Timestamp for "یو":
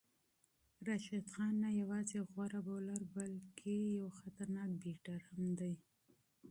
2.19-2.25, 3.99-4.07